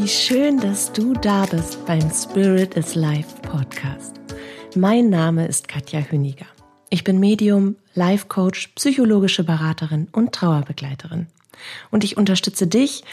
[0.00, 4.18] Wie schön, dass du da bist beim Spirit is Life Podcast.
[4.74, 6.46] Mein Name ist Katja Hüniger.
[6.88, 11.26] Ich bin Medium, Life Coach, psychologische Beraterin und Trauerbegleiterin.
[11.90, 13.04] Und ich unterstütze dich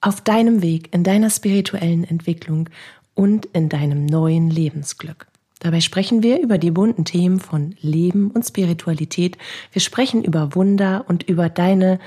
[0.00, 2.70] auf deinem Weg in deiner spirituellen Entwicklung
[3.14, 5.28] und in deinem neuen Lebensglück.
[5.60, 9.38] Dabei sprechen wir über die bunten Themen von Leben und Spiritualität.
[9.70, 12.00] Wir sprechen über Wunder und über deine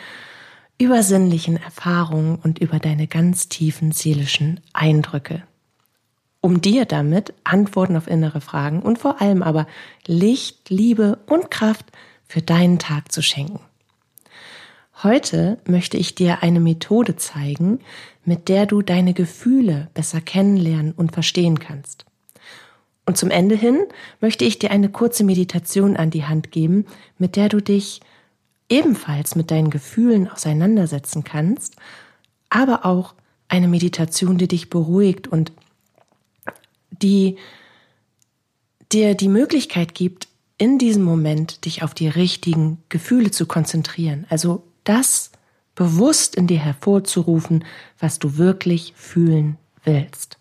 [0.79, 5.43] übersinnlichen Erfahrungen und über deine ganz tiefen seelischen Eindrücke.
[6.41, 9.67] Um dir damit Antworten auf innere Fragen und vor allem aber
[10.07, 11.85] Licht, Liebe und Kraft
[12.25, 13.59] für deinen Tag zu schenken.
[15.03, 17.80] Heute möchte ich dir eine Methode zeigen,
[18.23, 22.05] mit der du deine Gefühle besser kennenlernen und verstehen kannst.
[23.05, 23.80] Und zum Ende hin
[24.21, 26.86] möchte ich dir eine kurze Meditation an die Hand geben,
[27.17, 28.02] mit der du dich
[28.70, 31.75] ebenfalls mit deinen Gefühlen auseinandersetzen kannst,
[32.50, 33.16] aber auch
[33.48, 35.52] eine Meditation, die dich beruhigt und
[36.92, 37.38] die
[38.92, 44.26] dir die Möglichkeit gibt, in diesem Moment dich auf die richtigen Gefühle zu konzentrieren.
[44.30, 45.31] Also das
[45.73, 47.64] bewusst in dir hervorzurufen,
[47.98, 50.38] was du wirklich fühlen willst.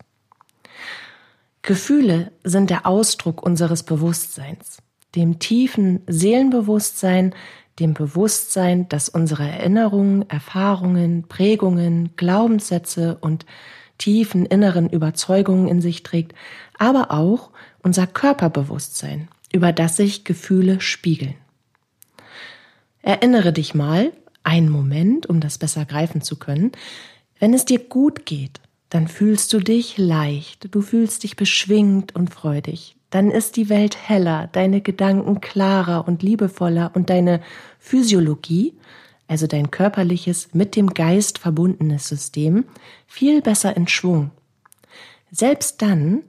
[1.61, 4.79] Gefühle sind der Ausdruck unseres Bewusstseins,
[5.15, 7.33] dem tiefen Seelenbewusstsein,
[7.79, 13.45] dem Bewusstsein, das unsere Erinnerungen, Erfahrungen, Prägungen, Glaubenssätze und
[13.97, 16.33] tiefen inneren Überzeugungen in sich trägt,
[16.77, 17.51] aber auch
[17.83, 21.35] unser Körperbewusstsein, über das sich Gefühle spiegeln.
[23.01, 24.11] Erinnere dich mal,
[24.43, 26.71] einen Moment, um das besser greifen zu können,
[27.39, 32.33] wenn es dir gut geht, dann fühlst du dich leicht, du fühlst dich beschwingt und
[32.33, 32.95] freudig.
[33.09, 37.41] Dann ist die Welt heller, deine Gedanken klarer und liebevoller und deine
[37.79, 38.73] Physiologie,
[39.27, 42.65] also dein körperliches, mit dem Geist verbundenes System,
[43.07, 44.31] viel besser in Schwung.
[45.31, 46.23] Selbst dann,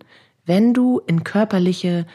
[0.45, 2.07] wenn du in körperliche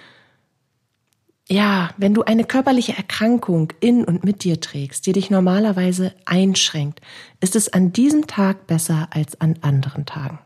[1.48, 7.02] ja, wenn du eine körperliche Erkrankung in und mit dir trägst, die dich normalerweise einschränkt,
[7.40, 10.40] ist es an diesem Tag besser als an anderen Tagen.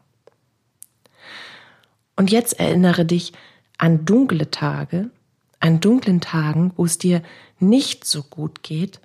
[2.18, 3.31] Und jetzt erinnere dich
[3.79, 5.09] an dunkle Tage,
[5.59, 7.23] an dunklen Tagen, wo es dir
[7.59, 9.00] nicht so gut geht,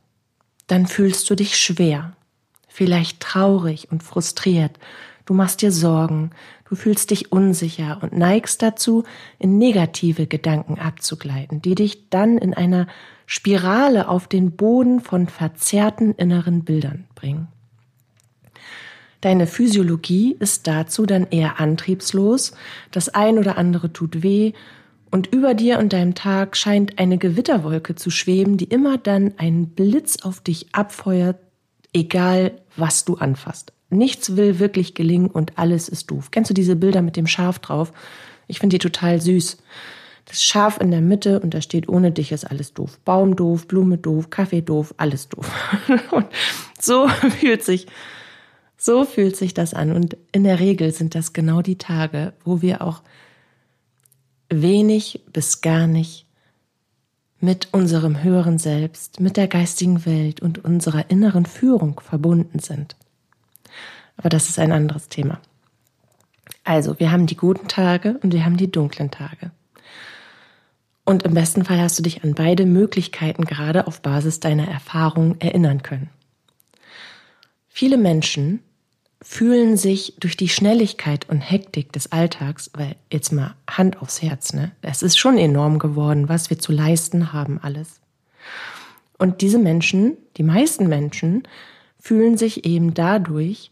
[0.67, 2.13] dann fühlst du dich schwer,
[2.69, 4.79] vielleicht traurig und frustriert,
[5.25, 6.31] du machst dir Sorgen,
[6.69, 9.05] du fühlst dich unsicher und neigst dazu,
[9.39, 12.87] in negative Gedanken abzugleiten, die dich dann in einer
[13.27, 17.49] Spirale auf den Boden von verzerrten inneren Bildern bringen.
[19.25, 22.53] Deine Physiologie ist dazu dann eher antriebslos,
[22.91, 24.53] das ein oder andere tut weh,
[25.11, 29.69] und über dir und deinem Tag scheint eine Gewitterwolke zu schweben, die immer dann einen
[29.69, 31.39] Blitz auf dich abfeuert,
[31.95, 33.73] egal was du anfasst.
[33.89, 36.31] Nichts will wirklich gelingen und alles ist doof.
[36.31, 37.95] Kennst du diese Bilder mit dem Schaf drauf?
[38.47, 39.57] Ich finde die total süß.
[40.27, 43.01] Das Schaf in der Mitte und da steht, ohne dich ist alles doof.
[43.07, 45.51] Baum doof, Blume doof, Kaffee doof, alles doof.
[46.11, 46.27] und
[46.79, 47.09] so
[47.39, 47.87] fühlt sich,
[48.85, 49.93] so fühlt sich das an.
[49.93, 53.03] Und in der Regel sind das genau die Tage, wo wir auch
[54.51, 56.27] wenig bis gar nicht
[57.41, 62.95] mit unserem höheren Selbst, mit der geistigen Welt und unserer inneren Führung verbunden sind.
[64.19, 65.41] Aber das ist ein anderes Thema.
[66.63, 69.51] Also, wir haben die guten Tage und wir haben die dunklen Tage.
[71.07, 75.41] Und im besten Fall hast du dich an beide Möglichkeiten gerade auf Basis deiner Erfahrung
[75.41, 76.11] erinnern können.
[77.69, 78.61] Viele Menschen
[79.27, 84.53] fühlen sich durch die Schnelligkeit und Hektik des Alltags, weil jetzt mal Hand aufs Herz,
[84.53, 84.73] ne?
[84.83, 88.01] Es ist schon enorm geworden, was wir zu leisten haben alles.
[89.19, 91.49] Und diese Menschen, die meisten Menschen,
[91.99, 93.71] fühlen sich eben dadurch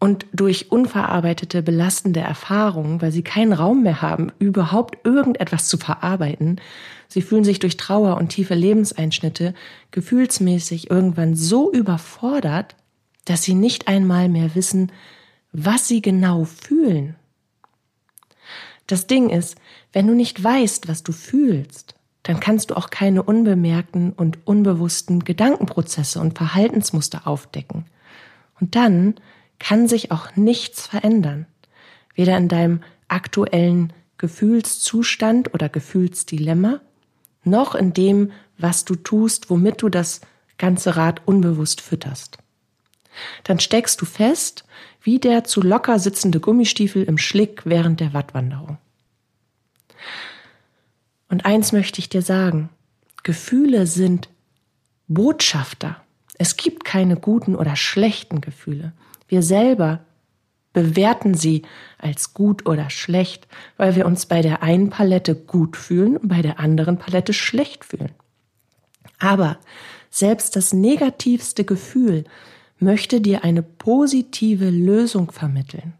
[0.00, 6.60] und durch unverarbeitete belastende Erfahrungen, weil sie keinen Raum mehr haben, überhaupt irgendetwas zu verarbeiten,
[7.06, 9.54] sie fühlen sich durch Trauer und tiefe Lebenseinschnitte
[9.92, 12.74] gefühlsmäßig irgendwann so überfordert,
[13.28, 14.92] dass sie nicht einmal mehr wissen,
[15.52, 17.16] was sie genau fühlen.
[18.86, 19.56] Das Ding ist,
[19.92, 25.24] wenn du nicht weißt, was du fühlst, dann kannst du auch keine unbemerkten und unbewussten
[25.24, 27.84] Gedankenprozesse und Verhaltensmuster aufdecken.
[28.60, 29.14] Und dann
[29.58, 31.46] kann sich auch nichts verändern.
[32.14, 36.80] Weder in deinem aktuellen Gefühlszustand oder Gefühlsdilemma,
[37.44, 40.20] noch in dem, was du tust, womit du das
[40.58, 42.38] ganze Rad unbewusst fütterst.
[43.44, 44.64] Dann steckst du fest,
[45.02, 48.78] wie der zu locker sitzende Gummistiefel im Schlick während der Wattwanderung.
[51.28, 52.70] Und eins möchte ich dir sagen,
[53.22, 54.28] Gefühle sind
[55.08, 56.02] Botschafter.
[56.38, 58.92] Es gibt keine guten oder schlechten Gefühle.
[59.26, 60.00] Wir selber
[60.72, 61.62] bewerten sie
[61.98, 66.42] als gut oder schlecht, weil wir uns bei der einen Palette gut fühlen und bei
[66.42, 68.12] der anderen Palette schlecht fühlen.
[69.18, 69.58] Aber
[70.10, 72.24] selbst das negativste Gefühl
[72.80, 75.94] möchte dir eine positive Lösung vermitteln.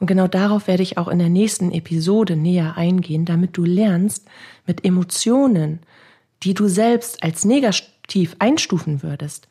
[0.00, 4.26] Und genau darauf werde ich auch in der nächsten Episode näher eingehen, damit du lernst,
[4.66, 5.80] mit Emotionen,
[6.42, 9.48] die du selbst als negativ einstufen würdest,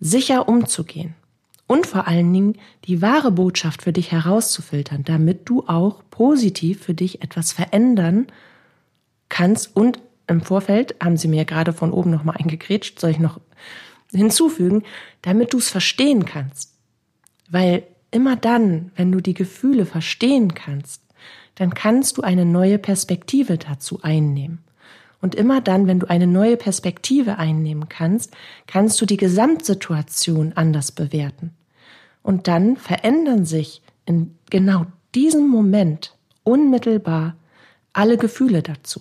[0.00, 1.14] sicher umzugehen.
[1.66, 6.94] Und vor allen Dingen die wahre Botschaft für dich herauszufiltern, damit du auch positiv für
[6.94, 8.26] dich etwas verändern
[9.28, 9.74] kannst.
[9.76, 13.40] Und im Vorfeld haben sie mir gerade von oben nochmal eingegrätscht, soll ich noch
[14.12, 14.82] hinzufügen,
[15.22, 16.72] damit du es verstehen kannst.
[17.50, 21.02] Weil immer dann, wenn du die Gefühle verstehen kannst,
[21.54, 24.58] dann kannst du eine neue Perspektive dazu einnehmen.
[25.20, 28.32] Und immer dann, wenn du eine neue Perspektive einnehmen kannst,
[28.66, 31.54] kannst du die Gesamtsituation anders bewerten.
[32.22, 37.36] Und dann verändern sich in genau diesem Moment unmittelbar
[37.92, 39.00] alle Gefühle dazu.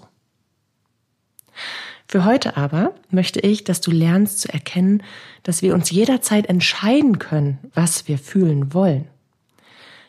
[2.11, 5.01] Für heute aber möchte ich, dass du lernst zu erkennen,
[5.43, 9.07] dass wir uns jederzeit entscheiden können, was wir fühlen wollen.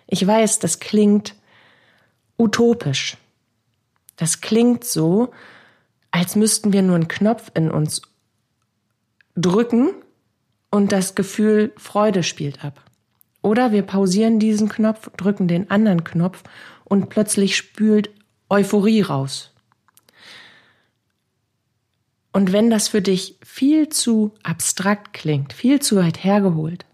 [0.08, 1.36] Ich weiß, das klingt
[2.36, 3.18] utopisch.
[4.16, 5.30] Das klingt so,
[6.10, 8.02] als müssten wir nur einen Knopf in uns
[9.36, 9.90] drücken
[10.72, 12.82] und das Gefühl Freude spielt ab.
[13.42, 16.42] Oder wir pausieren diesen Knopf, drücken den anderen Knopf
[16.82, 18.10] und plötzlich spült
[18.48, 19.51] Euphorie raus.
[22.32, 26.86] Und wenn das für dich viel zu abstrakt klingt, viel zu weit hergeholt,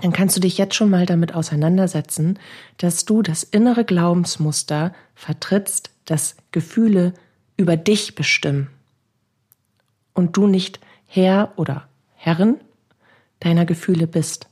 [0.00, 2.38] dann kannst du dich jetzt schon mal damit auseinandersetzen,
[2.78, 7.12] dass du das innere Glaubensmuster vertrittst, dass Gefühle
[7.56, 8.68] über dich bestimmen
[10.14, 12.56] und du nicht Herr oder Herrin
[13.40, 14.48] deiner Gefühle bist.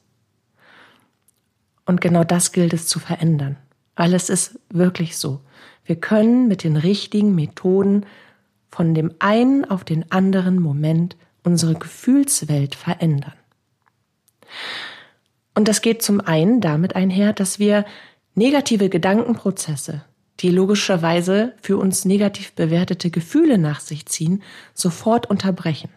[1.86, 3.56] Und genau das gilt es zu verändern.
[3.94, 5.40] Alles ist wirklich so.
[5.84, 8.04] Wir können mit den richtigen Methoden
[8.70, 13.34] von dem einen auf den anderen Moment unsere Gefühlswelt verändern.
[15.54, 17.84] Und das geht zum einen damit einher, dass wir
[18.34, 20.04] negative Gedankenprozesse,
[20.40, 24.42] die logischerweise für uns negativ bewertete Gefühle nach sich ziehen,
[24.74, 25.88] sofort unterbrechen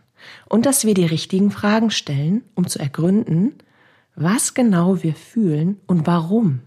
[0.47, 3.55] und dass wir die richtigen Fragen stellen, um zu ergründen,
[4.15, 6.61] was genau wir fühlen und warum.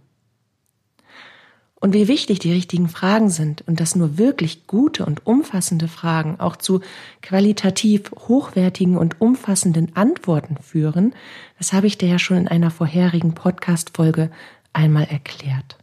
[1.82, 6.38] Und wie wichtig die richtigen Fragen sind und dass nur wirklich gute und umfassende Fragen
[6.38, 6.80] auch zu
[7.22, 11.12] qualitativ hochwertigen und umfassenden Antworten führen,
[11.58, 14.30] das habe ich dir ja schon in einer vorherigen Podcast-Folge
[14.72, 15.76] einmal erklärt.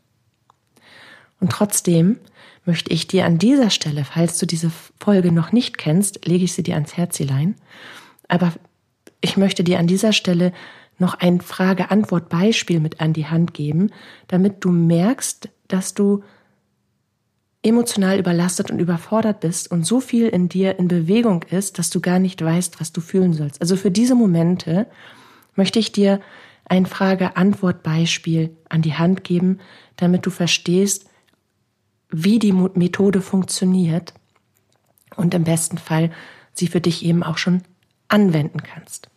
[1.42, 2.16] Und trotzdem
[2.64, 4.72] möchte ich dir an dieser Stelle, falls du diese
[5.02, 7.56] Folge noch nicht kennst, lege ich sie dir ans Herzilein.
[8.30, 8.54] Aber
[9.20, 10.54] ich möchte dir an dieser Stelle
[10.98, 13.92] noch ein Frage-Antwort-Beispiel mit an die Hand geben,
[14.30, 16.24] damit du merkst, dass du
[17.62, 22.00] emotional überlastet und überfordert bist und so viel in dir in Bewegung ist, dass du
[22.00, 23.62] gar nicht weißt, was du fühlen sollst.
[23.62, 24.88] Also für diese Momente
[25.56, 26.22] möchte ich dir
[26.66, 29.60] ein Frage-Antwort-Beispiel an die Hand geben,
[29.98, 31.10] damit du verstehst,
[32.10, 34.14] wie die Methode funktioniert
[35.16, 36.12] und im besten Fall
[36.54, 37.64] sie für dich eben auch schon
[38.08, 39.10] anwenden kannst.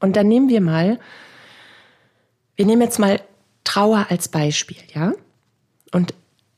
[0.00, 0.98] Und dann nehmen wir mal,
[2.56, 3.20] wir nehmen jetzt mal
[3.64, 5.12] Trauer als Beispiel, ja?
[5.92, 6.14] Und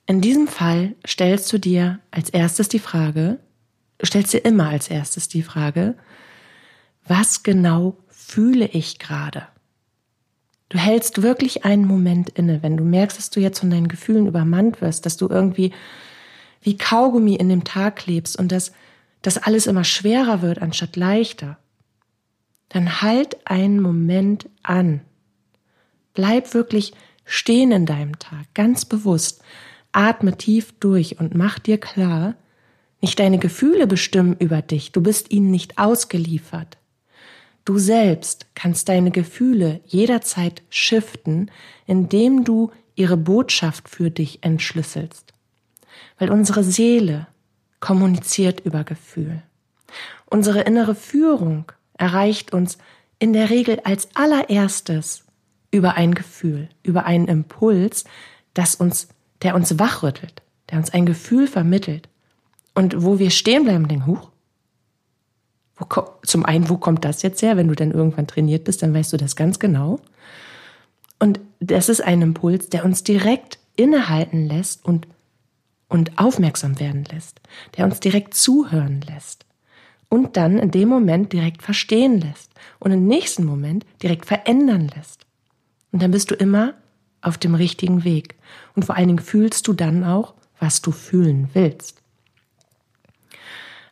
[0.07, 3.39] in diesem Fall stellst du dir als erstes die Frage,
[4.05, 5.95] stellst dir immer als erstes die Frage,
[7.07, 9.47] was genau fühle ich gerade?
[10.69, 14.27] Du hältst wirklich einen Moment inne, wenn du merkst, dass du jetzt von deinen Gefühlen
[14.27, 15.73] übermannt wirst, dass du irgendwie
[16.63, 18.73] wie Kaugummi in dem Tag lebst und dass
[19.23, 21.59] das alles immer schwerer wird anstatt leichter.
[22.69, 25.01] Dann halt einen Moment an.
[26.15, 26.93] Bleib wirklich
[27.31, 29.43] stehen in deinem Tag, ganz bewusst.
[29.93, 32.35] Atme tief durch und mach dir klar,
[33.01, 36.77] nicht deine Gefühle bestimmen über dich, du bist ihnen nicht ausgeliefert.
[37.65, 41.51] Du selbst kannst deine Gefühle jederzeit shiften,
[41.87, 45.33] indem du ihre Botschaft für dich entschlüsselst.
[46.19, 47.29] Weil unsere Seele
[47.79, 49.43] kommuniziert über Gefühl.
[50.27, 52.77] Unsere innere Führung erreicht uns
[53.19, 55.25] in der Regel als allererstes
[55.71, 58.05] über ein Gefühl, über einen Impuls,
[58.55, 59.09] das uns,
[59.43, 62.09] der uns wachrüttelt, der uns ein Gefühl vermittelt.
[62.75, 64.31] Und wo wir stehen bleiben, denken, huch,
[65.77, 65.87] wo,
[66.23, 67.57] zum einen, wo kommt das jetzt her?
[67.57, 70.01] Wenn du dann irgendwann trainiert bist, dann weißt du das ganz genau.
[71.19, 75.07] Und das ist ein Impuls, der uns direkt innehalten lässt und,
[75.89, 77.41] und aufmerksam werden lässt,
[77.77, 79.47] der uns direkt zuhören lässt
[80.09, 85.25] und dann in dem Moment direkt verstehen lässt und im nächsten Moment direkt verändern lässt.
[85.93, 86.75] Und dann bist du immer
[87.21, 88.37] auf dem richtigen Weg.
[88.75, 92.01] Und vor allen Dingen fühlst du dann auch, was du fühlen willst.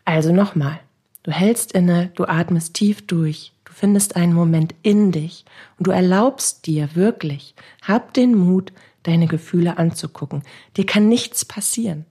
[0.05, 0.81] Also nochmal,
[1.23, 5.45] du hältst inne, du atmest tief durch, du findest einen Moment in dich
[5.79, 10.43] und du erlaubst dir wirklich, hab den Mut, deine Gefühle anzugucken.
[10.77, 12.05] Dir kann nichts passieren,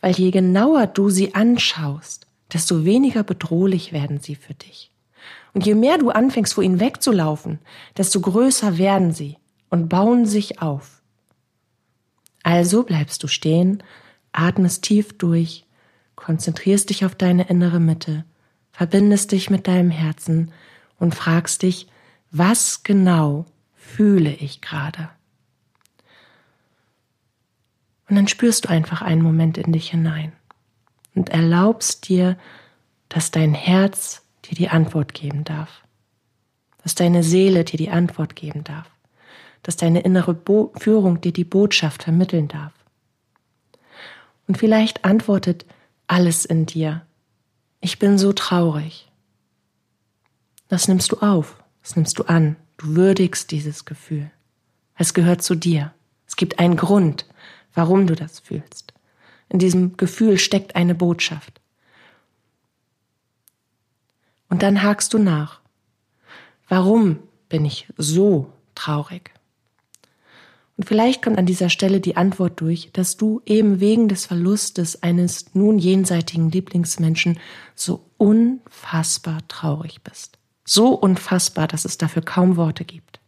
[0.00, 4.89] weil je genauer du sie anschaust, desto weniger bedrohlich werden sie für dich.
[5.52, 7.58] Und je mehr du anfängst, vor ihnen wegzulaufen,
[7.96, 9.36] desto größer werden sie
[9.68, 11.02] und bauen sich auf.
[12.42, 13.82] Also bleibst du stehen,
[14.32, 15.66] atmest tief durch,
[16.16, 18.24] konzentrierst dich auf deine innere Mitte,
[18.72, 20.52] verbindest dich mit deinem Herzen
[20.98, 21.88] und fragst dich,
[22.30, 25.10] was genau fühle ich gerade?
[28.08, 30.32] Und dann spürst du einfach einen Moment in dich hinein
[31.14, 32.36] und erlaubst dir,
[33.08, 35.82] dass dein Herz dir die Antwort geben darf,
[36.82, 38.90] dass deine Seele dir die Antwort geben darf,
[39.62, 42.72] dass deine innere Bo Führung dir die Botschaft vermitteln darf.
[44.46, 45.64] Und vielleicht antwortet
[46.06, 47.02] alles in dir.
[47.80, 49.08] Ich bin so traurig.
[50.68, 54.30] Das nimmst du auf, das nimmst du an, du würdigst dieses Gefühl.
[54.96, 55.92] Es gehört zu dir.
[56.26, 57.26] Es gibt einen Grund,
[57.74, 58.92] warum du das fühlst.
[59.48, 61.59] In diesem Gefühl steckt eine Botschaft.
[64.50, 65.60] Und dann hakst du nach.
[66.68, 69.32] Warum bin ich so traurig?
[70.76, 75.02] Und vielleicht kommt an dieser Stelle die Antwort durch, dass du eben wegen des Verlustes
[75.02, 77.38] eines nun jenseitigen Lieblingsmenschen
[77.74, 80.38] so unfassbar traurig bist.
[80.64, 83.20] So unfassbar, dass es dafür kaum Worte gibt.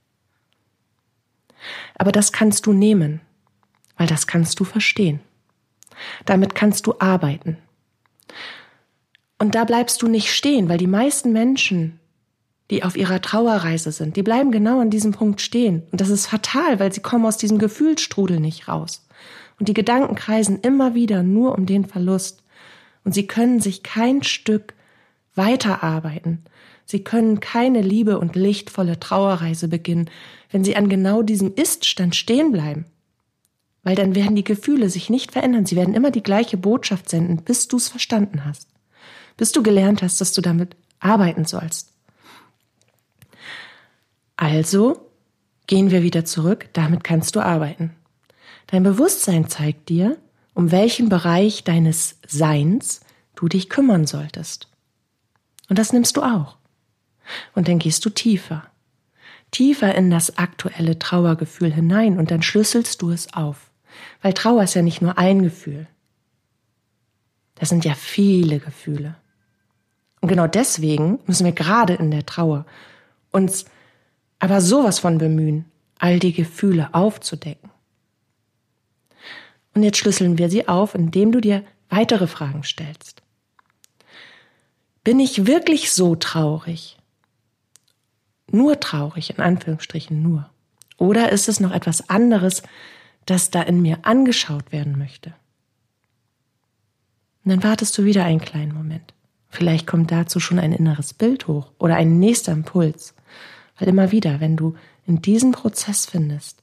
[1.94, 3.20] Aber das kannst du nehmen,
[3.96, 5.20] weil das kannst du verstehen.
[6.24, 7.58] Damit kannst du arbeiten.
[9.42, 11.98] Und da bleibst du nicht stehen, weil die meisten Menschen
[12.70, 15.82] die auf ihrer Trauerreise sind, die bleiben genau an diesem Punkt stehen.
[15.90, 19.06] Und das ist fatal, weil sie kommen aus diesem Gefühlsstrudel nicht raus.
[19.58, 22.44] Und die Gedanken kreisen immer wieder nur um den Verlust.
[23.04, 24.74] Und sie können sich kein Stück
[25.34, 26.44] weiterarbeiten.
[26.86, 30.08] Sie können keine liebe und lichtvolle Trauerreise beginnen,
[30.50, 32.86] wenn sie an genau diesem Iststand stehen bleiben.
[33.82, 35.66] Weil dann werden die Gefühle sich nicht verändern.
[35.66, 38.71] Sie werden immer die gleiche Botschaft senden, bis du es verstanden hast.
[39.36, 41.92] Bis du gelernt hast, dass du damit arbeiten sollst.
[44.36, 45.08] Also
[45.66, 47.94] gehen wir wieder zurück, damit kannst du arbeiten.
[48.66, 50.18] Dein Bewusstsein zeigt dir,
[50.54, 53.00] um welchen Bereich deines Seins
[53.34, 54.68] du dich kümmern solltest.
[55.68, 56.56] Und das nimmst du auch.
[57.54, 58.64] Und dann gehst du tiefer,
[59.50, 63.70] tiefer in das aktuelle Trauergefühl hinein und dann schlüsselst du es auf.
[64.20, 65.86] Weil Trauer ist ja nicht nur ein Gefühl.
[67.54, 69.14] Das sind ja viele Gefühle.
[70.22, 72.64] Und genau deswegen müssen wir gerade in der Trauer
[73.32, 73.66] uns
[74.38, 75.66] aber sowas von bemühen,
[75.98, 77.70] all die Gefühle aufzudecken.
[79.74, 83.22] Und jetzt schlüsseln wir sie auf, indem du dir weitere Fragen stellst.
[85.04, 86.98] Bin ich wirklich so traurig?
[88.50, 90.48] Nur traurig, in Anführungsstrichen nur.
[90.98, 92.62] Oder ist es noch etwas anderes,
[93.26, 95.34] das da in mir angeschaut werden möchte?
[97.44, 99.14] Und dann wartest du wieder einen kleinen Moment.
[99.52, 103.14] Vielleicht kommt dazu schon ein inneres Bild hoch oder ein nächster Impuls.
[103.78, 106.62] Weil immer wieder, wenn du in diesen Prozess findest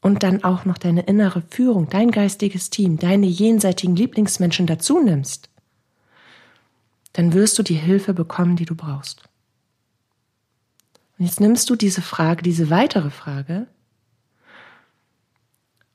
[0.00, 5.50] und dann auch noch deine innere Führung, dein geistiges Team, deine jenseitigen Lieblingsmenschen dazu nimmst,
[7.12, 9.24] dann wirst du die Hilfe bekommen, die du brauchst.
[11.18, 13.66] Und jetzt nimmst du diese Frage, diese weitere Frage,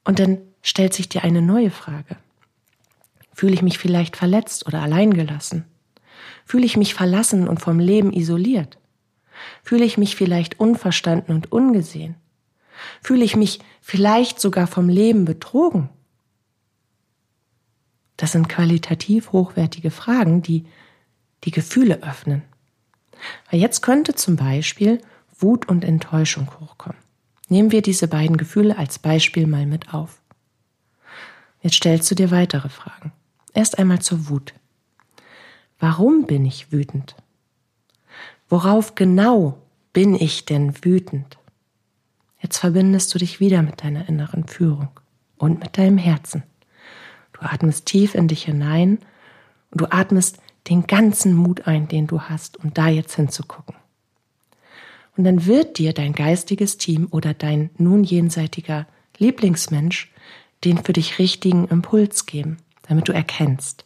[0.03, 2.17] und dann stellt sich dir eine neue Frage.
[3.39, 5.63] Fühle ich mich vielleicht verletzt oder alleingelassen?
[6.45, 8.77] Fühle ich mich verlassen und vom Leben isoliert?
[9.63, 12.15] Fühle ich mich vielleicht unverstanden und ungesehen?
[13.01, 15.87] Fühle ich mich vielleicht sogar vom Leben betrogen?
[18.17, 20.65] Das sind qualitativ hochwertige Fragen, die
[21.45, 22.41] die Gefühle öffnen.
[23.49, 25.01] Weil jetzt könnte zum Beispiel
[25.37, 26.99] Wut und Enttäuschung hochkommen.
[27.47, 30.21] Nehmen wir diese beiden Gefühle als Beispiel mal mit auf.
[31.61, 33.13] Jetzt stellst du dir weitere Fragen.
[33.53, 34.53] Erst einmal zur Wut.
[35.79, 37.15] Warum bin ich wütend?
[38.49, 39.57] Worauf genau
[39.93, 41.37] bin ich denn wütend?
[42.41, 44.89] Jetzt verbindest du dich wieder mit deiner inneren Führung
[45.37, 46.43] und mit deinem Herzen.
[47.33, 48.99] Du atmest tief in dich hinein
[49.71, 50.39] und du atmest
[50.69, 53.75] den ganzen Mut ein, den du hast, um da jetzt hinzugucken.
[55.17, 58.87] Und dann wird dir dein geistiges Team oder dein nun jenseitiger
[59.17, 60.11] Lieblingsmensch
[60.63, 62.57] den für dich richtigen Impuls geben,
[62.89, 63.85] damit du erkennst.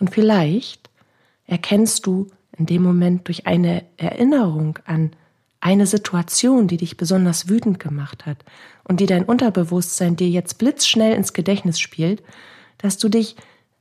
[0.00, 0.90] Und vielleicht
[1.46, 2.26] erkennst du
[2.56, 5.12] in dem Moment durch eine Erinnerung an
[5.60, 8.44] eine Situation, die dich besonders wütend gemacht hat
[8.84, 12.22] und die dein Unterbewusstsein dir jetzt blitzschnell ins Gedächtnis spielt,
[12.78, 13.36] dass du dich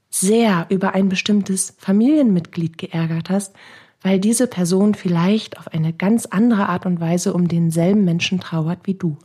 [0.10, 3.56] sehr über ein bestimmtes Familienmitglied geärgert hast,
[4.02, 8.80] weil diese Person vielleicht auf eine ganz andere Art und Weise um denselben Menschen trauert
[8.84, 9.18] wie du.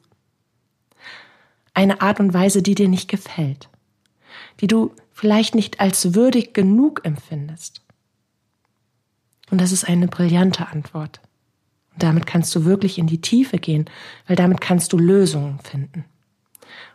[1.74, 3.68] Eine Art und Weise, die dir nicht gefällt,
[4.60, 7.82] die du vielleicht nicht als würdig genug empfindest.
[9.50, 11.20] Und das ist eine brillante Antwort.
[11.92, 13.84] Und damit kannst du wirklich in die Tiefe gehen,
[14.26, 16.04] weil damit kannst du Lösungen finden.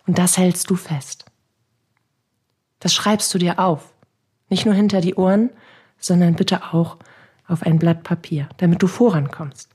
[0.07, 1.25] Und das hältst du fest.
[2.79, 3.93] Das schreibst du dir auf.
[4.49, 5.49] Nicht nur hinter die Ohren,
[5.99, 6.97] sondern bitte auch
[7.47, 9.69] auf ein Blatt Papier, damit du vorankommst.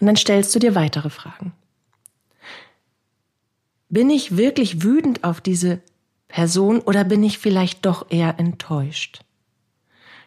[0.00, 1.52] Und dann stellst du dir weitere Fragen.
[3.88, 5.80] Bin ich wirklich wütend auf diese
[6.28, 9.20] Person oder bin ich vielleicht doch eher enttäuscht?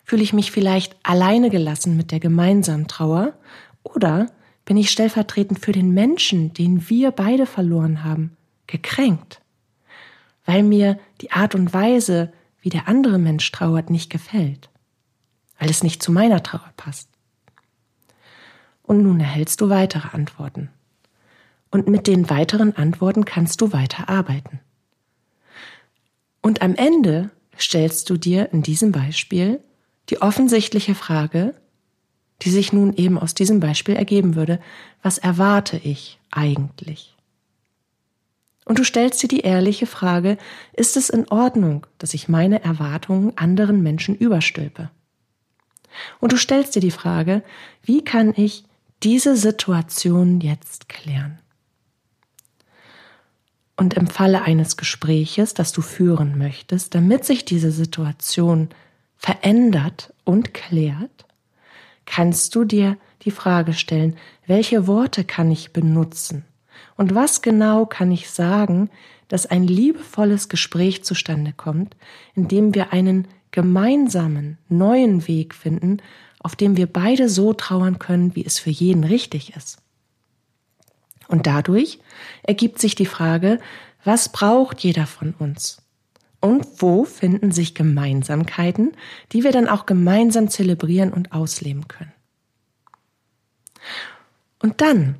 [0.04, 3.34] Fühle ich mich vielleicht alleine gelassen mit der gemeinsamen Trauer
[3.84, 4.28] oder
[4.64, 8.38] bin ich stellvertretend für den Menschen, den wir beide verloren haben,
[8.68, 9.42] gekränkt?
[10.46, 14.70] Weil mir die Art und Weise, wie der andere Mensch trauert, nicht gefällt.
[15.60, 17.10] Weil es nicht zu meiner Trauer passt.
[18.84, 20.70] Und nun erhältst du weitere Antworten.
[21.70, 24.60] Und mit den weiteren Antworten kannst du weiter arbeiten.
[26.42, 29.60] Und am Ende stellst du dir in diesem Beispiel
[30.10, 31.54] die offensichtliche Frage,
[32.42, 34.60] die sich nun eben aus diesem Beispiel ergeben würde,
[35.02, 37.16] was erwarte ich eigentlich?
[38.66, 40.38] Und du stellst dir die ehrliche Frage,
[40.74, 44.92] ist es in Ordnung, dass ich meine Erwartungen anderen Menschen überstülpe?
[46.20, 47.44] Und du stellst dir die Frage,
[47.84, 48.66] wie kann ich
[49.04, 51.40] diese Situation jetzt klären?
[53.78, 58.70] Und im Falle eines Gespräches, das du führen möchtest, damit sich diese Situation
[59.16, 61.26] verändert und klärt,
[62.06, 66.44] kannst du dir die Frage stellen, welche Worte kann ich benutzen
[66.96, 68.90] und was genau kann ich sagen,
[69.28, 71.96] dass ein liebevolles Gespräch zustande kommt,
[72.34, 75.98] in dem wir einen gemeinsamen neuen Weg finden,
[76.40, 79.80] auf dem wir beide so trauern können, wie es für jeden richtig ist.
[81.28, 82.00] Und dadurch
[82.44, 83.60] ergibt sich die Frage,
[84.04, 85.82] was braucht jeder von uns?
[86.40, 88.94] Und wo finden sich Gemeinsamkeiten,
[89.32, 92.14] die wir dann auch gemeinsam zelebrieren und ausleben können?
[94.60, 95.16] Und dann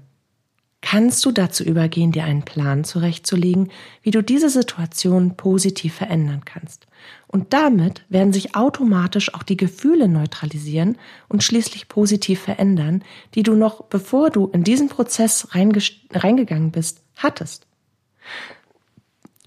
[0.82, 3.72] kannst du dazu übergehen, dir einen Plan zurechtzulegen,
[4.04, 6.88] wie du diese Situation positiv verändern kannst.
[7.28, 13.04] Und damit werden sich automatisch auch die Gefühle neutralisieren und schließlich positiv verändern,
[13.36, 17.68] die du noch, bevor du in diesen Prozess reingegangen bist, hattest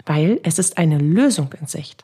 [0.05, 2.03] weil es ist eine Lösung in Sicht.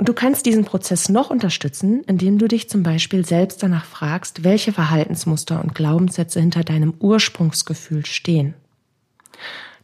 [0.00, 4.44] Und du kannst diesen Prozess noch unterstützen, indem du dich zum Beispiel selbst danach fragst,
[4.44, 8.54] welche Verhaltensmuster und Glaubenssätze hinter deinem Ursprungsgefühl stehen.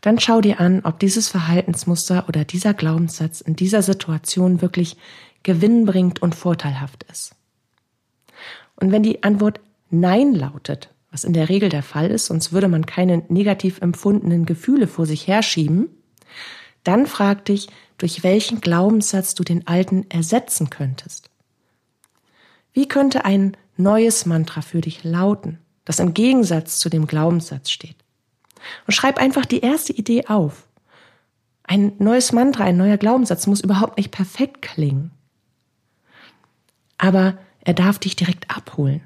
[0.00, 4.96] Dann schau dir an, ob dieses Verhaltensmuster oder dieser Glaubenssatz in dieser Situation wirklich
[5.42, 7.34] gewinnbringend und vorteilhaft ist.
[8.76, 12.68] Und wenn die Antwort Nein lautet, was in der Regel der Fall ist, sonst würde
[12.68, 15.90] man keine negativ empfundenen Gefühle vor sich herschieben,
[16.86, 17.68] dann frag dich,
[17.98, 21.30] durch welchen Glaubenssatz du den alten ersetzen könntest.
[22.72, 27.96] Wie könnte ein neues Mantra für dich lauten, das im Gegensatz zu dem Glaubenssatz steht?
[28.86, 30.68] Und schreib einfach die erste Idee auf.
[31.64, 35.10] Ein neues Mantra, ein neuer Glaubenssatz muss überhaupt nicht perfekt klingen.
[36.98, 39.02] Aber er darf dich direkt abholen.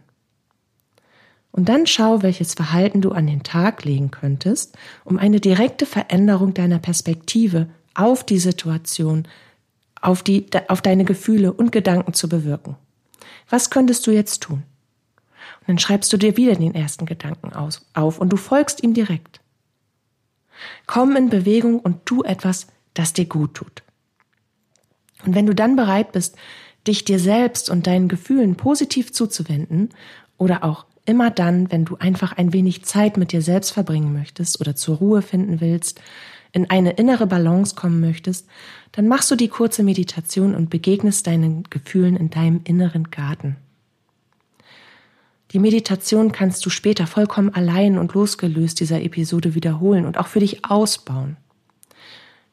[1.52, 6.54] Und dann schau, welches Verhalten du an den Tag legen könntest, um eine direkte Veränderung
[6.54, 9.26] deiner Perspektive auf die Situation,
[10.00, 12.76] auf, die, auf deine Gefühle und Gedanken zu bewirken.
[13.48, 14.62] Was könntest du jetzt tun?
[15.60, 18.94] Und dann schreibst du dir wieder den ersten Gedanken aus, auf und du folgst ihm
[18.94, 19.40] direkt.
[20.86, 23.82] Komm in Bewegung und tu etwas, das dir gut tut.
[25.24, 26.36] Und wenn du dann bereit bist,
[26.86, 29.90] dich dir selbst und deinen Gefühlen positiv zuzuwenden
[30.38, 34.60] oder auch Immer dann, wenn du einfach ein wenig Zeit mit dir selbst verbringen möchtest
[34.60, 36.00] oder zur Ruhe finden willst,
[36.52, 38.46] in eine innere Balance kommen möchtest,
[38.92, 43.56] dann machst du die kurze Meditation und begegnest deinen Gefühlen in deinem inneren Garten.
[45.50, 50.38] Die Meditation kannst du später vollkommen allein und losgelöst dieser Episode wiederholen und auch für
[50.38, 51.36] dich ausbauen.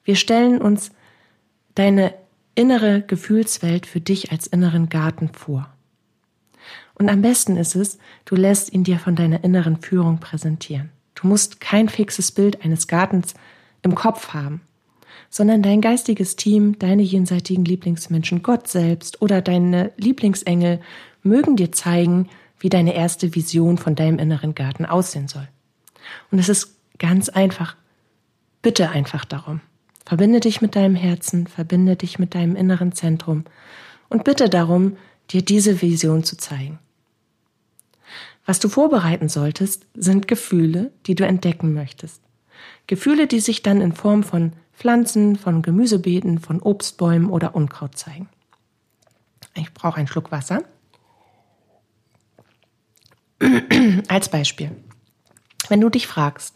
[0.04, 0.90] Wir stellen uns
[1.76, 2.12] deine
[2.56, 5.77] innere Gefühlswelt für dich als inneren Garten vor.
[6.98, 10.90] Und am besten ist es, du lässt ihn dir von deiner inneren Führung präsentieren.
[11.14, 13.36] Du musst kein fixes Bild eines Gartens
[13.84, 14.62] im Kopf haben,
[15.30, 20.82] sondern dein geistiges Team, deine jenseitigen Lieblingsmenschen, Gott selbst oder deine Lieblingsengel
[21.22, 22.30] mögen dir zeigen,
[22.60, 25.48] wie deine erste Vision von deinem inneren Garten aussehen soll.
[26.32, 27.76] Und es ist ganz einfach.
[28.64, 29.62] Bitte einfach darum.
[30.06, 33.44] Verbinde dich mit deinem Herzen, verbinde dich mit deinem inneren Zentrum
[34.10, 34.98] und bitte darum,
[35.30, 36.80] dir diese Vision zu zeigen.
[38.48, 42.22] Was du vorbereiten solltest, sind Gefühle, die du entdecken möchtest.
[42.88, 48.30] Gefühle, die sich dann in Form von Pflanzen, von Gemüsebeeten, von Obstbäumen oder Unkraut zeigen.
[49.54, 50.64] Ich brauche einen Schluck Wasser.
[54.08, 54.72] Als Beispiel.
[55.68, 56.56] Wenn du dich fragst,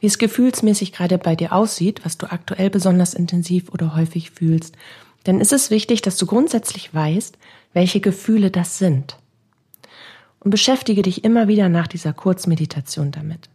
[0.00, 4.74] wie es gefühlsmäßig gerade bei dir aussieht, was du aktuell besonders intensiv oder häufig fühlst,
[5.24, 7.36] dann ist es wichtig, dass du grundsätzlich weißt,
[7.74, 9.18] welche Gefühle das sind.
[10.46, 13.48] Und beschäftige dich immer wieder nach dieser Kurzmeditation damit.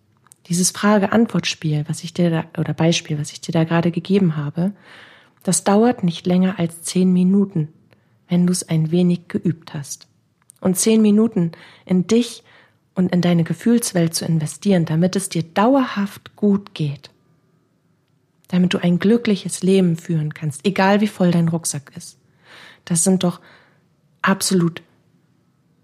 [0.47, 4.73] Dieses Frage-Antwort-Spiel, was ich dir da, oder Beispiel, was ich dir da gerade gegeben habe,
[5.41, 7.69] das dauert nicht länger als zehn Minuten,
[8.27, 10.07] wenn du es ein wenig geübt hast.
[10.59, 11.53] Und zehn Minuten
[11.85, 12.43] in dich
[12.93, 17.09] und in deine Gefühlswelt zu investieren, damit es dir dauerhaft gut geht.
[18.49, 22.17] Damit du ein glückliches Leben führen kannst, egal wie voll dein Rucksack ist.
[22.83, 23.39] Das sind doch
[24.21, 24.81] absolut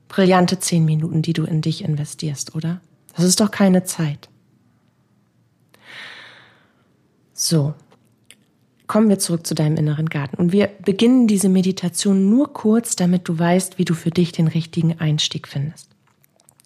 [0.07, 2.81] brillante zehn Minuten, die du in dich investierst, oder?
[3.15, 4.29] Das ist doch keine Zeit.
[7.33, 7.73] So,
[8.87, 10.37] kommen wir zurück zu deinem inneren Garten.
[10.37, 14.47] Und wir beginnen diese Meditation nur kurz, damit du weißt, wie du für dich den
[14.47, 15.89] richtigen Einstieg findest.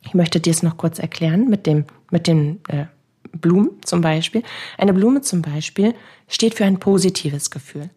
[0.04, 2.86] Ich möchte dir es noch kurz erklären mit dem, mit den äh,
[3.34, 4.44] Blumen zum Beispiel.
[4.78, 5.94] Eine Blume zum Beispiel
[6.28, 7.90] steht für ein positives Gefühl.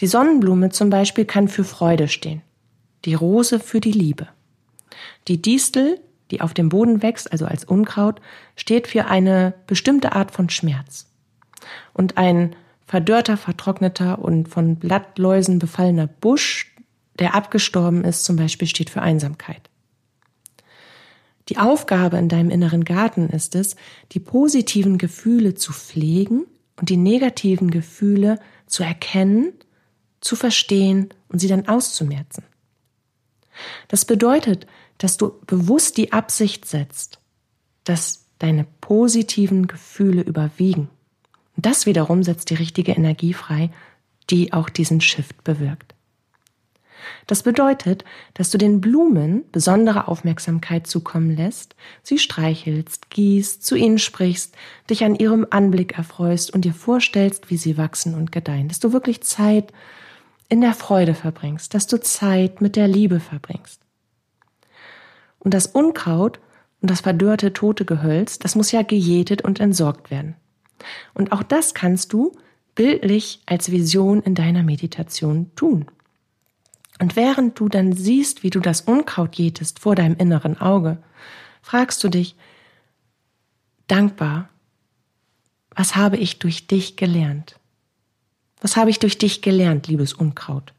[0.00, 2.42] Die Sonnenblume zum Beispiel kann für Freude stehen.
[3.06, 4.28] Die Rose für die Liebe.
[5.28, 8.20] Die Distel, die auf dem Boden wächst, also als Unkraut,
[8.56, 11.06] steht für eine bestimmte Art von Schmerz.
[11.94, 16.74] Und ein verdörrter, vertrockneter und von Blattläusen befallener Busch,
[17.18, 19.70] der abgestorben ist, zum Beispiel steht für Einsamkeit.
[21.48, 23.76] Die Aufgabe in deinem inneren Garten ist es,
[24.12, 26.44] die positiven Gefühle zu pflegen
[26.76, 29.52] und die negativen Gefühle zu erkennen,
[30.20, 32.42] zu verstehen und sie dann auszumerzen.
[33.88, 34.66] Das bedeutet,
[34.98, 37.20] dass du bewusst die Absicht setzt,
[37.84, 40.88] dass deine positiven Gefühle überwiegen.
[41.56, 43.70] Und das wiederum setzt die richtige Energie frei,
[44.30, 45.94] die auch diesen Shift bewirkt.
[47.26, 53.98] Das bedeutet, dass du den Blumen besondere Aufmerksamkeit zukommen lässt, sie streichelst, gießt, zu ihnen
[53.98, 54.54] sprichst,
[54.90, 58.92] dich an ihrem Anblick erfreust und dir vorstellst, wie sie wachsen und gedeihen, dass du
[58.92, 59.72] wirklich Zeit
[60.48, 63.80] in der Freude verbringst, dass du Zeit mit der Liebe verbringst.
[65.38, 66.40] Und das Unkraut
[66.80, 70.36] und das verdörrte tote Gehölz, das muss ja gejätet und entsorgt werden.
[71.14, 72.32] Und auch das kannst du
[72.74, 75.86] bildlich als Vision in deiner Meditation tun.
[77.00, 80.98] Und während du dann siehst, wie du das Unkraut jätest vor deinem inneren Auge,
[81.62, 82.36] fragst du dich,
[83.86, 84.48] dankbar,
[85.70, 87.58] was habe ich durch dich gelernt?
[88.66, 90.74] Was habe ich durch dich gelernt, liebes Unkraut?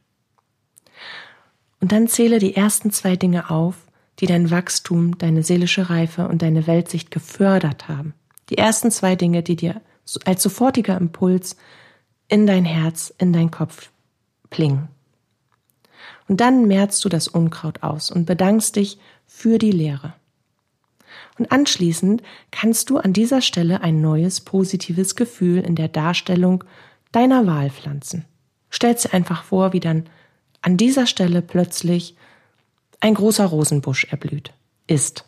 [1.80, 3.76] Und dann zähle die ersten zwei Dinge auf,
[4.20, 8.14] die dein Wachstum, deine seelische Reife und deine Weltsicht gefördert haben.
[8.50, 9.80] Die ersten zwei Dinge, die dir
[10.26, 11.56] als sofortiger Impuls
[12.28, 13.90] in dein Herz, in dein Kopf
[14.50, 14.90] plingen.
[16.28, 20.14] Und dann mehrst du das Unkraut aus und bedankst dich für die Lehre.
[21.40, 22.22] Und anschließend
[22.52, 26.66] kannst du an dieser Stelle ein neues positives Gefühl in der Darstellung
[27.12, 28.26] deiner Wahl pflanzen.
[28.72, 30.06] Stellst dir einfach vor, wie dann
[30.62, 32.16] an dieser Stelle plötzlich
[33.00, 34.54] ein großer Rosenbusch erblüht,
[34.88, 35.26] ist.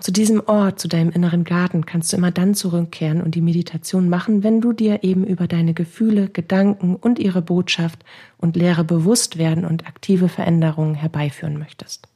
[0.00, 4.08] Zu diesem Ort, zu deinem inneren Garten kannst du immer dann zurückkehren und die Meditation
[4.08, 8.04] machen, wenn du dir eben über deine Gefühle, Gedanken und ihre Botschaft
[8.36, 12.08] und Lehre bewusst werden und aktive Veränderungen herbeiführen möchtest.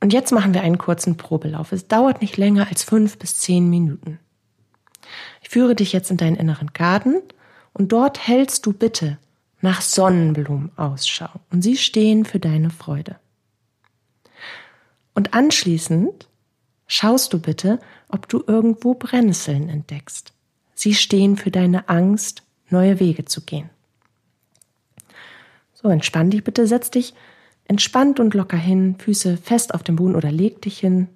[0.00, 1.72] Und jetzt machen wir einen kurzen Probelauf.
[1.72, 4.18] Es dauert nicht länger als fünf bis zehn Minuten.
[5.42, 7.16] Ich führe dich jetzt in deinen inneren Garten
[7.72, 9.18] und dort hältst du bitte
[9.60, 13.16] nach Sonnenblumen Ausschau und sie stehen für deine Freude.
[15.14, 16.28] Und anschließend
[16.86, 20.32] schaust du bitte, ob du irgendwo Brennnesseln entdeckst.
[20.74, 23.70] Sie stehen für deine Angst, neue Wege zu gehen.
[25.72, 27.14] So, entspann dich bitte, setz dich
[27.66, 31.08] entspannt und locker hin, Füße fest auf dem Boden oder leg dich hin,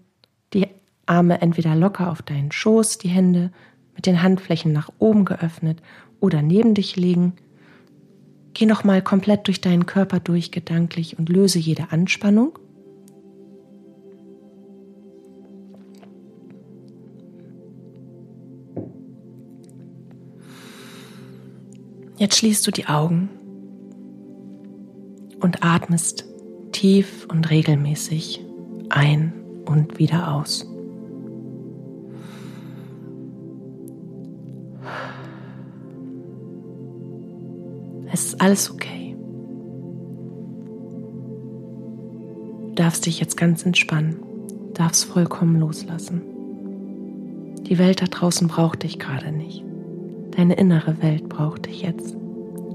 [0.52, 0.68] die
[1.06, 3.50] Arme entweder locker auf deinen Schoß, die Hände
[3.98, 5.82] mit den Handflächen nach oben geöffnet
[6.20, 7.32] oder neben dich legen.
[8.54, 12.56] Geh nochmal komplett durch deinen Körper durch gedanklich und löse jede Anspannung.
[22.18, 23.28] Jetzt schließt du die Augen
[25.40, 26.24] und atmest
[26.70, 28.44] tief und regelmäßig
[28.90, 29.32] ein
[29.66, 30.77] und wieder aus.
[38.18, 39.14] Es ist alles okay.
[42.66, 44.16] Du darfst dich jetzt ganz entspannen,
[44.74, 46.22] darfst vollkommen loslassen.
[47.62, 49.62] Die Welt da draußen braucht dich gerade nicht.
[50.36, 52.16] Deine innere Welt braucht dich jetzt,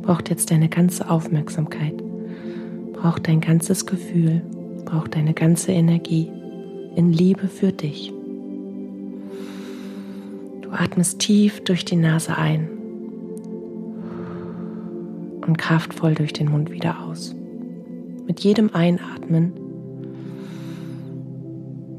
[0.01, 2.01] braucht jetzt deine ganze Aufmerksamkeit,
[2.93, 4.41] braucht dein ganzes Gefühl,
[4.85, 6.31] braucht deine ganze Energie
[6.95, 8.13] in Liebe für dich.
[10.61, 12.72] Du atmest tief durch die Nase ein
[15.53, 17.35] und kraftvoll durch den Mund wieder aus.
[18.25, 19.53] Mit jedem Einatmen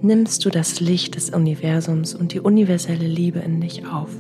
[0.02, 4.10] nimmst du das Licht des Universums und die universelle Liebe in dich auf.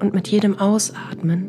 [0.00, 1.48] Und mit jedem Ausatmen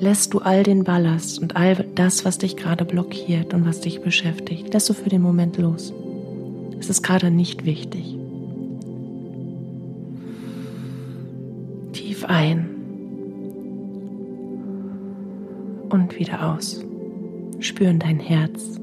[0.00, 4.00] lässt du all den Ballast und all das, was dich gerade blockiert und was dich
[4.00, 5.92] beschäftigt, lässt du für den Moment los.
[6.80, 8.16] Es ist gerade nicht wichtig.
[11.92, 12.73] Tief ein
[16.18, 16.84] wieder aus.
[17.60, 18.80] Spüren dein Herz.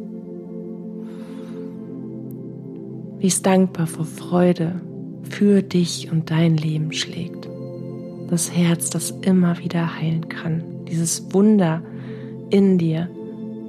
[3.20, 4.82] Wie es dankbar vor Freude
[5.30, 7.48] für dich und dein Leben schlägt.
[8.30, 10.63] Das Herz, das immer wieder heilen kann.
[10.89, 11.84] Dieses Wunder
[12.50, 13.10] in dir,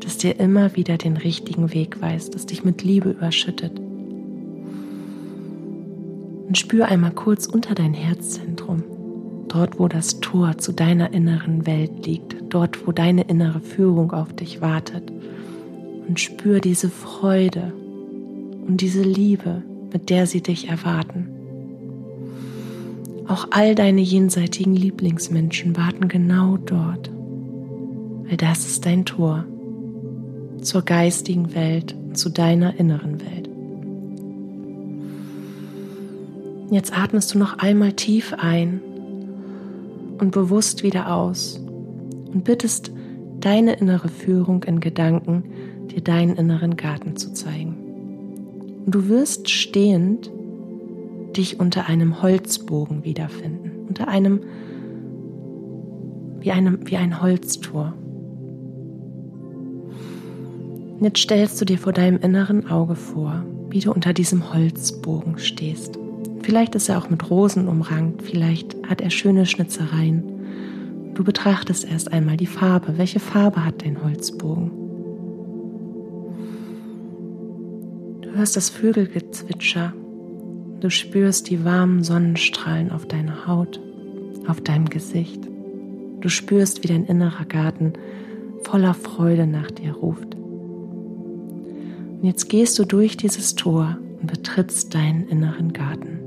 [0.00, 3.78] das dir immer wieder den richtigen Weg weist, das dich mit Liebe überschüttet.
[6.48, 8.82] Und spür einmal kurz unter dein Herzzentrum,
[9.52, 14.32] dort wo das Tor zu deiner inneren Welt liegt, dort wo deine innere Führung auf
[14.32, 15.12] dich wartet.
[16.08, 17.72] Und spür diese Freude
[18.66, 19.62] und diese Liebe,
[19.92, 21.28] mit der sie dich erwarten.
[23.28, 27.10] Auch all deine jenseitigen Lieblingsmenschen warten genau dort,
[28.24, 29.44] weil das ist dein Tor
[30.60, 33.48] zur geistigen Welt und zu deiner inneren Welt.
[36.70, 38.80] Jetzt atmest du noch einmal tief ein
[40.22, 41.60] und bewusst wieder aus
[42.32, 42.92] und bittest
[43.40, 45.42] deine innere Führung in Gedanken,
[45.88, 47.74] dir deinen inneren Garten zu zeigen.
[48.86, 50.30] Und du wirst stehend
[51.36, 54.42] dich unter einem Holzbogen wiederfinden, unter einem
[56.38, 57.92] wie, einem, wie ein Holztor.
[60.98, 65.38] Und jetzt stellst du dir vor deinem inneren Auge vor, wie du unter diesem Holzbogen
[65.38, 65.98] stehst.
[66.42, 70.24] Vielleicht ist er auch mit Rosen umrankt, vielleicht hat er schöne Schnitzereien.
[71.14, 72.98] Du betrachtest erst einmal die Farbe.
[72.98, 74.70] Welche Farbe hat dein Holzbogen?
[78.22, 79.92] Du hörst das Vögelgezwitscher.
[80.80, 83.78] Du spürst die warmen Sonnenstrahlen auf deiner Haut,
[84.48, 85.40] auf deinem Gesicht.
[86.20, 87.92] Du spürst, wie dein innerer Garten
[88.62, 90.34] voller Freude nach dir ruft.
[90.34, 96.21] Und jetzt gehst du durch dieses Tor und betrittst deinen inneren Garten.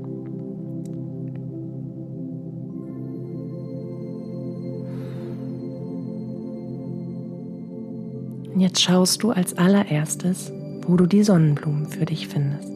[8.56, 10.50] Und jetzt schaust du als allererstes
[10.86, 12.72] wo du die Sonnenblumen für dich findest.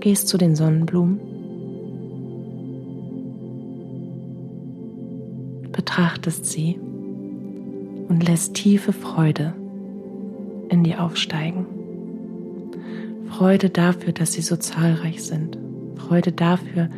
[0.00, 1.18] Gehst zu den Sonnenblumen,
[5.72, 6.78] betrachtest sie
[8.08, 9.54] und lässt tiefe Freude
[10.68, 11.66] in dir aufsteigen.
[13.30, 15.58] Freude dafür, dass sie so zahlreich sind.
[15.96, 16.88] Freude dafür,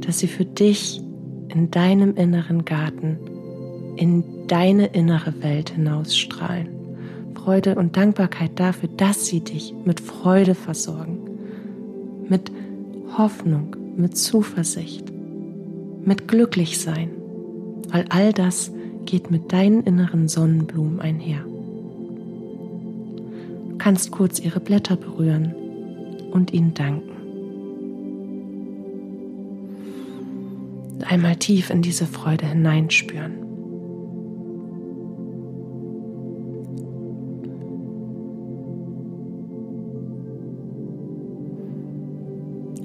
[0.00, 1.00] dass sie für dich
[1.48, 3.18] in deinem inneren Garten
[3.96, 6.68] in deine innere Welt hinausstrahlen.
[7.46, 11.20] Freude und Dankbarkeit dafür, dass sie dich mit Freude versorgen,
[12.28, 12.50] mit
[13.16, 15.04] Hoffnung, mit Zuversicht,
[16.04, 17.10] mit Glücklichsein,
[17.90, 18.72] weil all das
[19.04, 21.44] geht mit deinen inneren Sonnenblumen einher.
[23.68, 25.54] Du kannst kurz ihre Blätter berühren
[26.32, 27.10] und ihnen danken.
[31.08, 33.45] Einmal tief in diese Freude hineinspüren.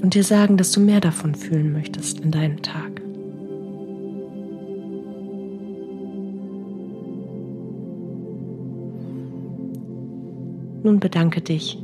[0.01, 3.01] Und dir sagen, dass du mehr davon fühlen möchtest in deinem Tag.
[10.83, 11.77] Nun bedanke dich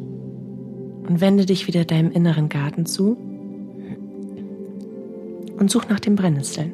[1.07, 3.15] und wende dich wieder deinem inneren Garten zu
[5.59, 6.71] und such nach den Brennnesseln.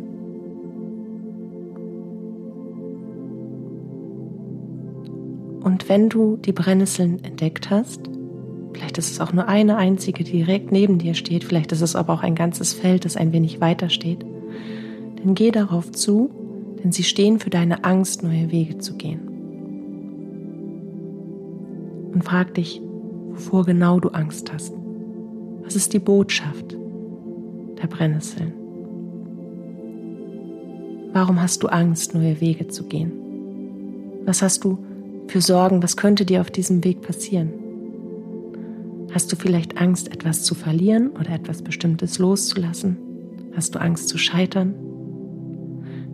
[5.63, 8.12] Und wenn du die Brennnesseln entdeckt hast,
[8.73, 11.43] Vielleicht ist es auch nur eine einzige, die direkt neben dir steht.
[11.43, 14.25] Vielleicht ist es aber auch ein ganzes Feld, das ein wenig weiter steht.
[15.23, 16.29] Dann geh darauf zu,
[16.83, 19.21] denn sie stehen für deine Angst, neue Wege zu gehen.
[22.13, 22.81] Und frag dich,
[23.31, 24.73] wovor genau du Angst hast.
[25.63, 26.75] Was ist die Botschaft
[27.81, 28.53] der Brennnesseln?
[31.13, 33.11] Warum hast du Angst, neue Wege zu gehen?
[34.25, 34.79] Was hast du
[35.27, 35.83] für Sorgen?
[35.83, 37.62] Was könnte dir auf diesem Weg passieren?
[39.13, 42.97] Hast du vielleicht Angst, etwas zu verlieren oder etwas Bestimmtes loszulassen?
[43.55, 44.73] Hast du Angst zu scheitern?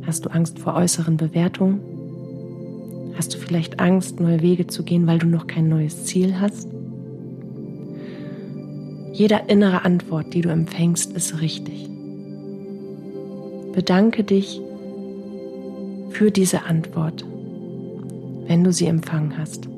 [0.05, 1.79] Hast du Angst vor äußeren Bewertungen?
[3.15, 6.67] Hast du vielleicht Angst, neue Wege zu gehen, weil du noch kein neues Ziel hast?
[9.13, 11.89] Jeder innere Antwort, die du empfängst, ist richtig.
[13.73, 14.61] Bedanke dich
[16.09, 17.23] für diese Antwort,
[18.47, 19.69] wenn du sie empfangen hast.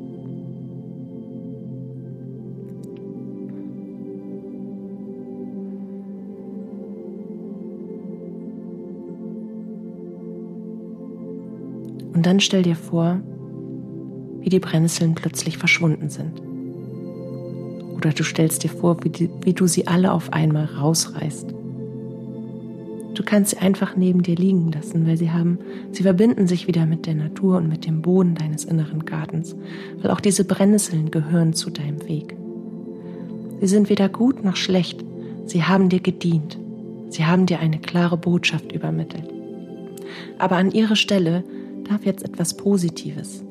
[12.21, 13.19] Und dann stell dir vor,
[14.41, 16.39] wie die Brennnesseln plötzlich verschwunden sind.
[17.97, 21.47] Oder du stellst dir vor, wie, die, wie du sie alle auf einmal rausreißt.
[23.15, 25.57] Du kannst sie einfach neben dir liegen lassen, weil sie haben,
[25.93, 29.55] sie verbinden sich wieder mit der Natur und mit dem Boden deines inneren Gartens,
[29.99, 32.35] weil auch diese Brennnesseln gehören zu deinem Weg.
[33.61, 35.03] Sie sind weder gut noch schlecht,
[35.47, 36.59] sie haben dir gedient,
[37.09, 39.27] sie haben dir eine klare Botschaft übermittelt.
[40.37, 41.43] Aber an ihrer Stelle
[41.91, 43.43] darf jetzt etwas Positives.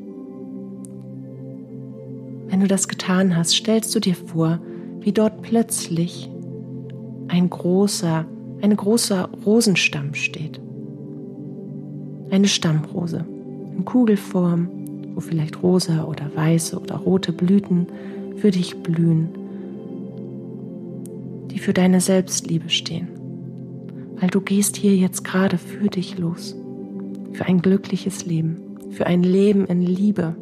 [2.48, 4.59] Wenn du das getan hast, stellst du dir vor,
[5.00, 6.31] wie dort plötzlich
[7.29, 8.24] ein großer,
[8.62, 10.59] eine große Rosenstamm steht.
[12.31, 13.26] Eine Stammrose
[13.76, 14.68] in Kugelform,
[15.14, 17.88] wo vielleicht rosa oder weiße oder rote Blüten
[18.37, 19.29] für dich blühen,
[21.50, 23.09] die für deine Selbstliebe stehen.
[24.18, 26.57] Weil du gehst hier jetzt gerade für dich los
[27.33, 30.35] für ein glückliches Leben, für ein Leben in Liebe.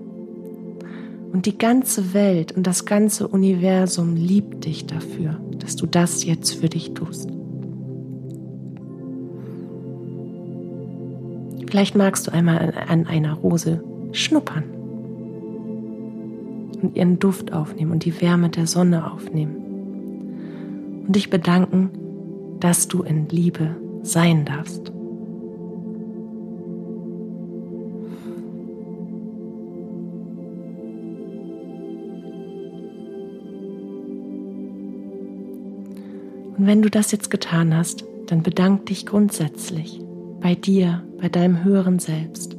[1.32, 6.54] Und die ganze Welt und das ganze Universum liebt dich dafür, dass du das jetzt
[6.54, 7.28] für dich tust.
[11.68, 14.64] Vielleicht magst du einmal an einer Rose schnuppern
[16.80, 21.90] und ihren Duft aufnehmen und die Wärme der Sonne aufnehmen und dich bedanken,
[22.60, 24.92] dass du in Liebe sein darfst.
[36.58, 40.00] Und wenn du das jetzt getan hast, dann bedank dich grundsätzlich
[40.40, 42.56] bei dir, bei deinem höheren Selbst,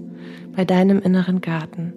[0.55, 1.93] bei deinem inneren Garten,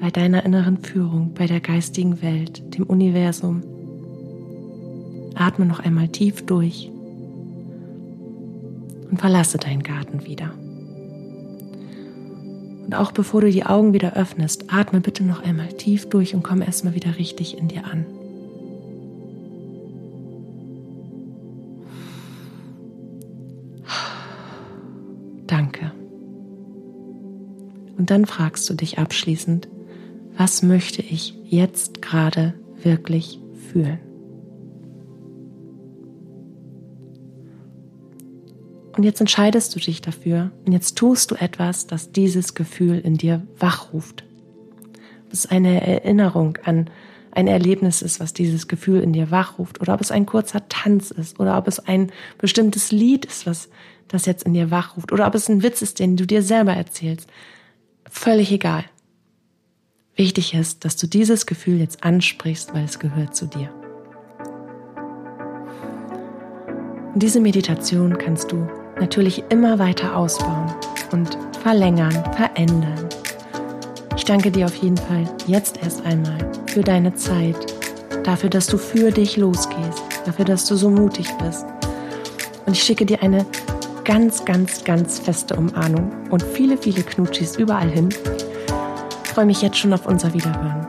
[0.00, 3.62] bei deiner inneren Führung, bei der geistigen Welt, dem Universum.
[5.34, 6.90] Atme noch einmal tief durch
[9.10, 10.52] und verlasse deinen Garten wieder.
[12.84, 16.44] Und auch bevor du die Augen wieder öffnest, atme bitte noch einmal tief durch und
[16.44, 18.06] komm erstmal wieder richtig in dir an.
[28.04, 29.66] Und dann fragst du dich abschließend,
[30.36, 33.40] was möchte ich jetzt gerade wirklich
[33.72, 33.98] fühlen?
[38.94, 43.16] Und jetzt entscheidest du dich dafür und jetzt tust du etwas, das dieses Gefühl in
[43.16, 44.24] dir wachruft.
[45.24, 46.90] Ob es eine Erinnerung an
[47.30, 51.10] ein Erlebnis ist, was dieses Gefühl in dir wachruft, oder ob es ein kurzer Tanz
[51.10, 53.70] ist, oder ob es ein bestimmtes Lied ist, was
[54.08, 56.74] das jetzt in dir wachruft, oder ob es ein Witz ist, den du dir selber
[56.74, 57.30] erzählst.
[58.10, 58.84] Völlig egal.
[60.16, 63.70] Wichtig ist, dass du dieses Gefühl jetzt ansprichst, weil es gehört zu dir.
[67.12, 68.68] Und diese Meditation kannst du
[69.00, 70.72] natürlich immer weiter ausbauen
[71.12, 73.08] und verlängern, verändern.
[74.16, 77.74] Ich danke dir auf jeden Fall jetzt erst einmal für deine Zeit,
[78.24, 81.64] dafür, dass du für dich losgehst, dafür, dass du so mutig bist.
[82.66, 83.44] Und ich schicke dir eine
[84.04, 88.10] ganz, ganz, ganz feste Umarmung und viele, viele Knutschis überall hin.
[89.24, 90.86] Ich freue mich jetzt schon auf unser Wiederhören.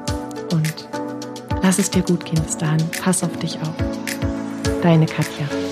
[0.51, 0.88] Und
[1.63, 2.84] lass es dir gut gehen bis dahin.
[3.01, 3.74] Pass auf dich auf.
[4.82, 5.64] Deine Katja.